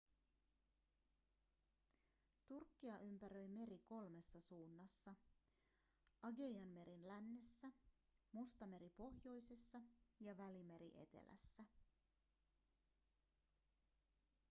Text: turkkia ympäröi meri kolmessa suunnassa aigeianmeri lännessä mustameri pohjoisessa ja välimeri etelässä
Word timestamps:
turkkia 2.45 2.99
ympäröi 2.99 3.47
meri 3.57 3.77
kolmessa 3.83 4.39
suunnassa 4.39 5.13
aigeianmeri 6.23 7.07
lännessä 7.07 7.71
mustameri 8.31 8.89
pohjoisessa 8.89 9.81
ja 10.19 10.37
välimeri 10.37 10.91
etelässä 11.03 11.63